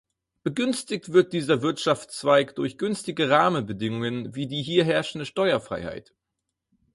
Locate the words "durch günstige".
2.55-3.29